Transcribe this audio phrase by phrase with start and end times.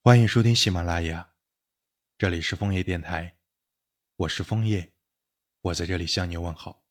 [0.00, 1.32] 欢迎收听喜马拉雅，
[2.16, 3.36] 这里是枫叶电台，
[4.14, 4.92] 我是枫叶，
[5.60, 6.84] 我在这里向你问好。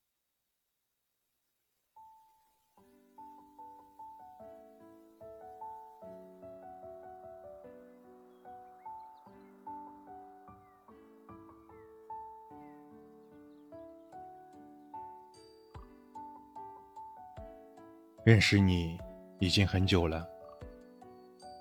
[18.26, 19.00] 认识你
[19.40, 20.37] 已经很久了。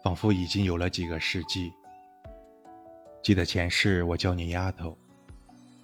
[0.06, 1.72] 仿佛已经有了几个世纪。
[3.24, 4.96] 记得前世我叫你丫头，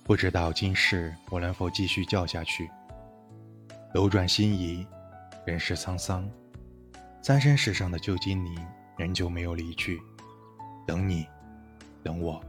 [0.05, 2.71] 不知道今世我能否继续叫下去。
[3.93, 4.87] 斗转星移，
[5.45, 6.31] 人世沧桑，
[7.21, 8.65] 三生石上的旧精灵
[8.97, 10.01] 仍旧没有离去，
[10.87, 11.27] 等你，
[12.05, 12.41] 等我，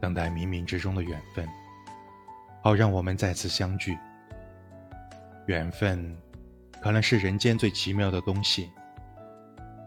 [0.00, 1.46] 等待冥冥之中的缘分，
[2.62, 3.98] 好让我们再次相聚。
[5.48, 6.16] 缘分，
[6.80, 8.70] 可能是人间最奇妙的东西。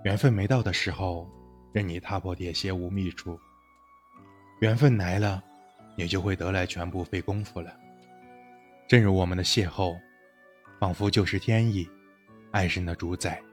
[0.07, 1.29] 缘分没到的时候，
[1.73, 3.37] 任你踏破铁鞋无觅处；
[4.61, 5.43] 缘分来了，
[5.97, 7.75] 也就会得来全不费功夫了。
[8.87, 9.99] 正如我们的邂逅，
[10.79, 11.85] 仿佛就是天意，
[12.51, 13.43] 爱神的主宰。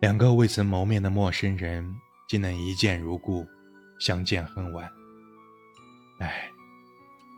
[0.00, 1.94] 两个未曾谋面的陌生人，
[2.26, 3.46] 竟能一见如故，
[4.00, 4.90] 相见恨晚。
[6.18, 6.50] 唉，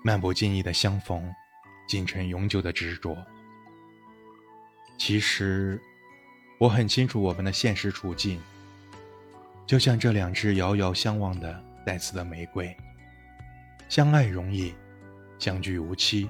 [0.03, 1.31] 漫不经意的相逢，
[1.87, 3.15] 竟成永久的执着。
[4.97, 5.78] 其实。
[6.59, 8.41] 我很清楚我们的现实处境，
[9.64, 12.77] 就像这两只遥遥相望的带刺的玫瑰。
[13.89, 14.75] 相爱容易，
[15.39, 16.28] 相聚无期。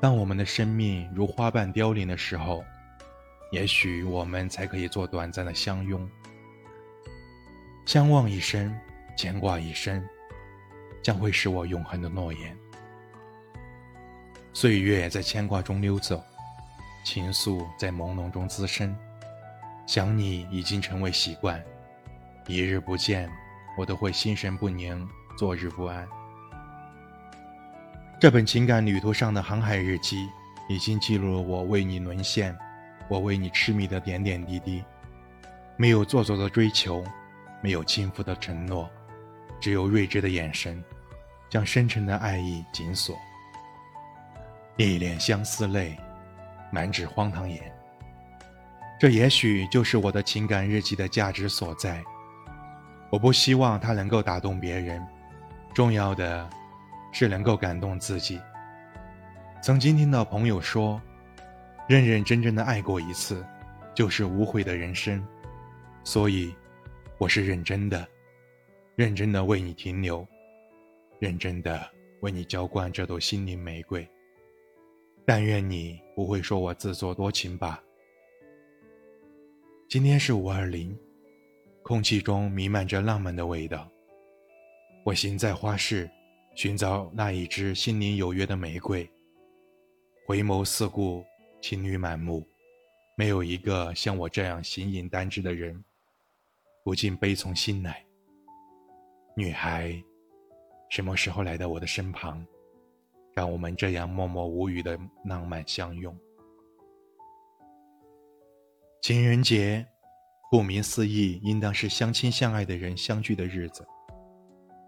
[0.00, 2.64] 当我们的生命如花瓣凋零的时候，
[3.52, 6.10] 也许我们才可以做短暂的相拥。
[7.86, 8.76] 相望一生，
[9.16, 10.04] 牵挂一生，
[11.02, 12.56] 将会是我永恒的诺言。
[14.52, 16.20] 岁月在牵挂中溜走，
[17.04, 18.92] 情愫在朦胧中滋生。
[19.90, 21.60] 想你已经成为习惯，
[22.46, 23.28] 一日不见，
[23.76, 25.04] 我都会心神不宁，
[25.36, 26.06] 坐日不安。
[28.20, 30.28] 这本情感旅途上的航海日记，
[30.68, 32.56] 已经记录了我为你沦陷，
[33.08, 34.80] 我为你痴迷的点点滴滴。
[35.76, 37.04] 没有做作的追求，
[37.60, 38.88] 没有轻浮的承诺，
[39.60, 40.80] 只有睿智的眼神，
[41.48, 43.18] 将深沉的爱意紧锁。
[44.76, 45.98] 一脸相思泪，
[46.70, 47.79] 满纸荒唐言。
[49.00, 52.04] 这也许就是我的情感日记的价值所在。
[53.08, 55.02] 我不希望它能够打动别人，
[55.72, 56.46] 重要的
[57.10, 58.38] 是能够感动自己。
[59.62, 61.00] 曾经听到朋友说，
[61.88, 63.42] 认认真真的爱过一次，
[63.94, 65.26] 就是无悔的人生。
[66.04, 66.54] 所以，
[67.16, 68.06] 我是认真的，
[68.96, 70.28] 认真的为你停留，
[71.18, 71.90] 认真的
[72.20, 74.06] 为你浇灌这朵心灵玫瑰。
[75.24, 77.82] 但愿你不会说我自作多情吧。
[79.90, 80.96] 今天是五二零，
[81.82, 83.90] 空气中弥漫着浪漫的味道。
[85.04, 86.08] 我行在花市，
[86.54, 89.10] 寻找那一支心灵有约的玫瑰。
[90.24, 91.24] 回眸四顾，
[91.60, 92.46] 情侣满目，
[93.16, 95.84] 没有一个像我这样形影单只的人，
[96.84, 98.06] 不禁悲从心来。
[99.34, 100.00] 女孩，
[100.88, 102.46] 什么时候来到我的身旁，
[103.34, 106.16] 让我们这样默默无语的浪漫相拥？
[109.02, 109.86] 情人节，
[110.50, 113.86] 顾名思义，应当是相亲相爱的人相聚的日子。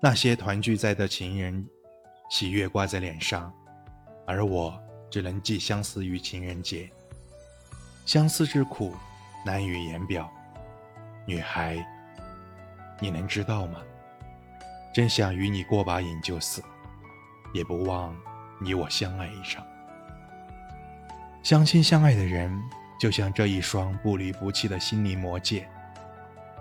[0.03, 1.67] 那些团聚在的情人，
[2.29, 3.51] 喜悦挂在脸上，
[4.27, 4.79] 而我
[5.11, 6.91] 只能寄相思于情人节。
[8.05, 8.95] 相思之苦，
[9.47, 10.31] 难于言表。
[11.25, 11.83] 女孩，
[13.01, 13.81] 你能知道吗？
[14.93, 16.63] 真想与你过把瘾就死，
[17.55, 18.15] 也不忘
[18.61, 19.67] 你我相爱一场。
[21.43, 22.63] 相亲相爱的人。
[23.03, 25.69] 就像这一双不离不弃的心灵魔戒，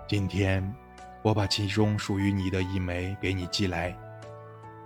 [0.08, 0.74] 今天
[1.22, 3.96] 我把其中属于你的一枚给你寄来，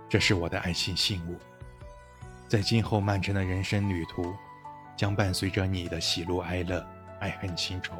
[0.07, 1.35] 这是我的爱心信物，
[2.47, 4.35] 在今后漫长的人生旅途，
[4.95, 6.85] 将伴随着你的喜怒哀乐、
[7.19, 7.95] 爱恨情仇。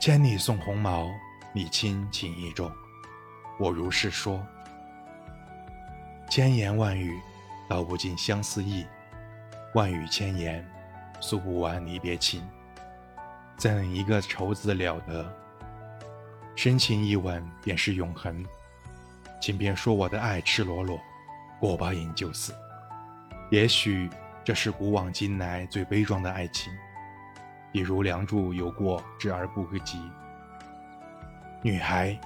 [0.00, 1.08] 千里送红毛，
[1.52, 2.68] 你轻情意重，
[3.56, 4.44] 我如是说。
[6.28, 7.16] 千言万语
[7.68, 8.84] 道不尽相思意，
[9.74, 10.68] 万语千言。
[11.20, 12.42] 诉不完离别情，
[13.56, 15.26] 怎一个愁字了得？
[16.54, 18.44] 深情一吻便是永恒，
[19.40, 20.98] 请别说我的爱赤裸裸，
[21.60, 22.54] 过把瘾就死。
[23.50, 24.08] 也许
[24.42, 26.72] 这是古往今来最悲壮的爱情，
[27.72, 30.00] 比如梁祝有过之而不及。
[31.62, 32.18] 女孩，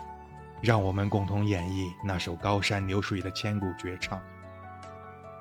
[0.60, 4.20] 让我们共同演绎那首高山流水的千古绝唱。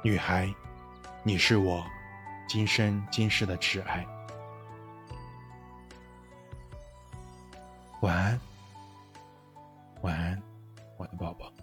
[0.01, 0.51] 女孩，
[1.21, 1.85] 你是我。
[2.49, 4.03] 今生今世的挚爱，
[8.01, 8.41] 晚安。
[10.01, 10.41] 晚安，
[10.97, 11.53] 我的宝宝。